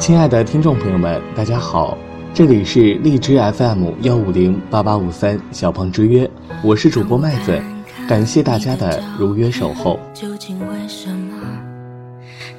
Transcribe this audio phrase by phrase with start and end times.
[0.00, 1.96] 亲爱的听众朋友们，大家好，
[2.32, 6.28] 这里是荔枝 FM 幺五零八八五三小胖之约，
[6.64, 7.60] 我是主播麦子，
[8.08, 10.00] 感谢大家的如约守候。
[10.14, 11.36] 究竟为什么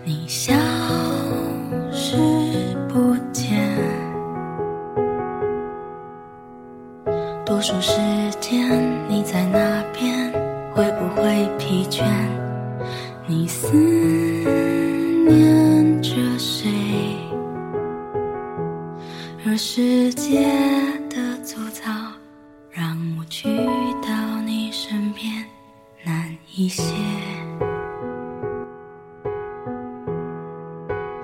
[0.05, 0.53] 你消
[1.91, 2.15] 失
[2.87, 3.57] 不见？
[7.43, 7.99] 多数时
[8.39, 8.69] 间
[9.09, 10.31] 你在哪边？
[10.75, 12.03] 会不会疲倦？
[13.25, 13.67] 你思
[15.27, 16.69] 念着谁？
[19.45, 20.45] 而世界
[21.09, 21.89] 的粗糙，
[22.69, 23.47] 让我去
[24.01, 25.43] 到你身边
[26.03, 26.93] 难一些。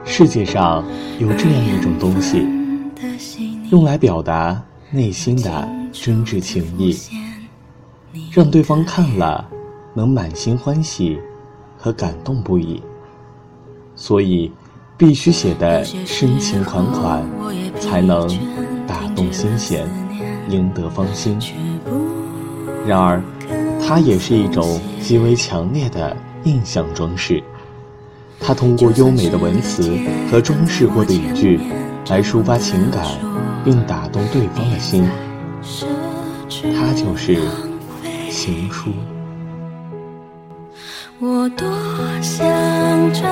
[0.04, 0.84] 世界上
[1.20, 2.48] 有这样一种东西，
[3.70, 6.98] 用来表达内心的真挚情谊，
[8.32, 9.48] 让对方看了
[9.94, 11.20] 能满心欢喜
[11.78, 12.82] 和感动不已。
[13.98, 14.50] 所以，
[14.96, 17.28] 必须写得深情款款，
[17.80, 18.30] 才能
[18.88, 19.86] 打动心弦，
[20.50, 21.38] 赢得芳心。
[22.86, 23.22] 然而，
[23.86, 27.44] 它也是一种极为强烈的印象装饰。
[28.40, 29.98] 它通过优美的文词
[30.32, 31.60] 和装饰过的语句，
[32.08, 33.04] 来抒发情感，
[33.66, 35.10] 并打动对方的心。
[36.62, 37.42] 它就是
[38.30, 38.92] 情书。
[41.20, 41.68] 我多
[42.22, 42.48] 想
[43.12, 43.24] 找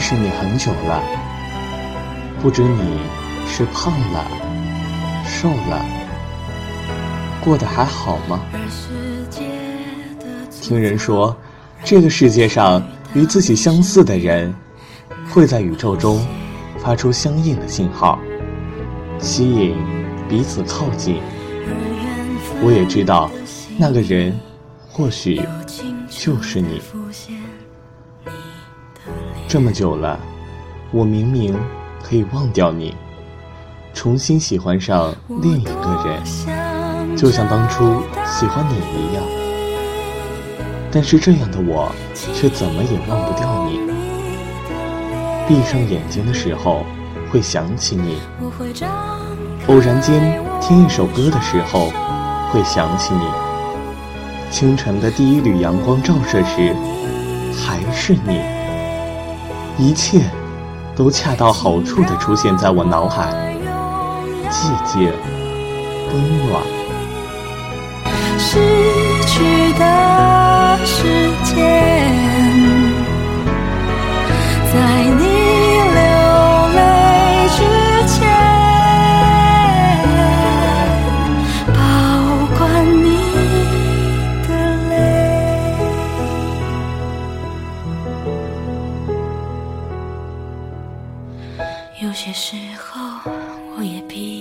[0.00, 1.02] 认识你很久了，
[2.40, 3.00] 不知你
[3.46, 4.26] 是胖了、
[5.26, 5.84] 瘦了，
[7.44, 8.40] 过得还好吗？
[10.58, 11.36] 听人说，
[11.84, 14.54] 这个世界上与自己相似的人，
[15.30, 16.26] 会在宇宙中
[16.78, 18.18] 发出相应的信号，
[19.18, 19.76] 吸引
[20.30, 21.20] 彼此靠近。
[22.62, 23.30] 我也知道，
[23.76, 24.34] 那个人
[24.88, 25.42] 或许
[26.08, 26.80] 就是你。
[29.50, 30.16] 这么久了，
[30.92, 31.58] 我明明
[32.04, 32.94] 可以忘掉你，
[33.92, 35.12] 重新喜欢上
[35.42, 35.72] 另一个
[36.06, 39.24] 人，就像当初喜欢你一样。
[40.92, 41.90] 但是这样的我，
[42.32, 43.80] 却怎么也忘不掉你。
[45.48, 46.84] 闭上眼睛的时候，
[47.32, 48.20] 会想起你；
[49.66, 51.90] 偶然间听一首歌的时候，
[52.52, 53.26] 会想起你。
[54.48, 56.72] 清晨的第一缕阳光照射时，
[57.52, 58.59] 还是你。
[59.78, 60.20] 一切
[60.94, 63.56] 都恰到好处地出现在我脑海，
[64.50, 65.10] 寂静、
[66.12, 66.62] 温暖。
[68.38, 68.58] 失
[69.26, 70.09] 去的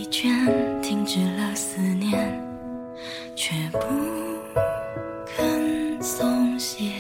[0.10, 2.50] 倦，停止了思念。
[3.36, 3.80] 却不
[5.26, 6.92] 肯松懈。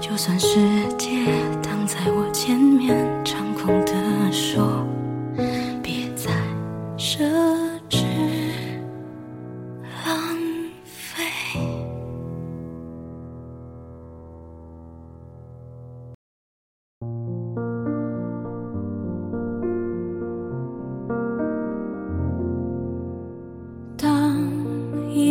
[0.00, 0.60] 就算世
[0.96, 1.08] 界
[1.60, 3.92] 挡在我前面，猖狂地
[4.30, 4.86] 说，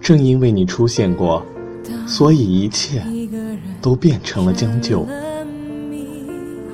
[0.00, 1.44] 正因为你出现过，
[2.06, 3.02] 所以一切
[3.82, 5.06] 都变成了将就。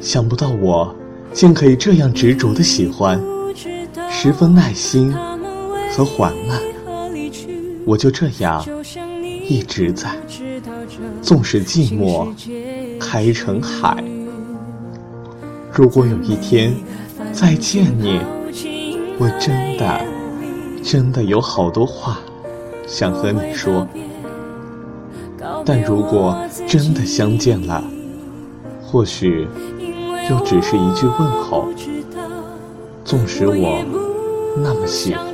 [0.01, 0.95] 想不到我
[1.33, 3.21] 竟可以这样执着的喜欢，
[4.11, 5.13] 十分耐心
[5.93, 6.61] 和缓慢。
[7.85, 8.65] 我就这样
[9.49, 10.17] 一直在，
[11.21, 12.33] 纵使寂寞
[13.01, 14.03] 开成海。
[15.73, 16.73] 如果有一天
[17.33, 18.21] 再见你，
[19.19, 20.01] 我真的
[20.85, 22.19] 真的有好多话
[22.87, 23.89] 想和你说。
[25.65, 26.37] 但如果
[26.67, 27.83] 真的相见了，
[28.83, 29.49] 或许。
[30.31, 31.69] 又只是一句问候，
[33.05, 33.85] 纵使我
[34.57, 35.27] 那么喜欢，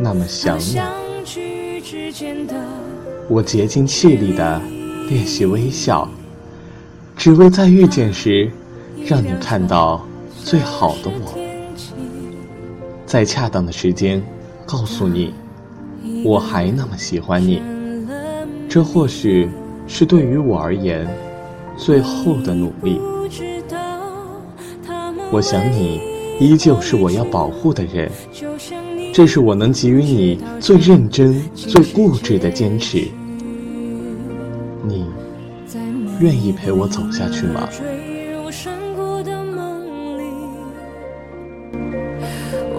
[0.00, 0.80] 那么想你，
[3.28, 4.58] 我竭尽气力的
[5.06, 6.08] 练习微笑，
[7.14, 8.50] 只为在遇见时，
[9.04, 10.02] 让你看到
[10.42, 11.38] 最好的我，
[13.12, 14.22] 在恰当的时间
[14.64, 15.34] 告诉你，
[16.24, 17.60] 我还那么喜欢你。
[18.70, 19.50] 这或许
[19.86, 21.06] 是对于我而言，
[21.76, 22.98] 最后的努力。
[25.30, 26.00] 我想你
[26.40, 28.10] 依旧是我要保护的人，
[29.12, 33.06] 这是我能给予你最认真、最固执的坚持。
[34.88, 35.04] 你
[36.18, 37.68] 愿意陪我走下去吗？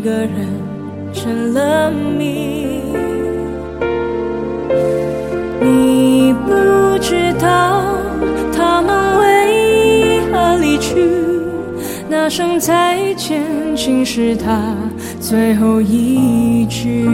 [0.00, 0.48] 个人
[1.12, 2.80] 成了谜，
[5.60, 7.84] 你不知道
[8.52, 11.06] 他们为何离去。
[12.08, 13.42] 那声再见，
[13.76, 14.74] 竟是他
[15.20, 17.08] 最后一句。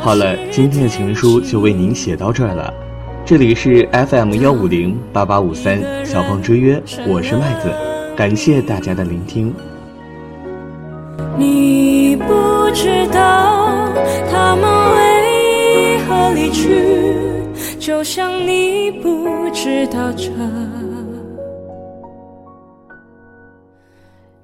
[0.00, 2.74] 好了，今天的情书就为您写到这儿了。
[3.24, 7.72] 这里是 FM 幺五零八八五三小胖之约，我是麦子，
[8.16, 9.54] 感谢大家的聆听。
[11.38, 12.24] 你不
[12.74, 13.88] 知道
[14.30, 14.64] 他们
[14.96, 17.14] 为何离去。
[17.78, 20.30] 就像你不知道，这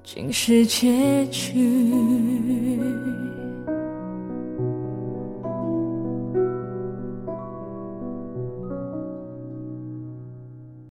[0.03, 1.53] 竟是结局。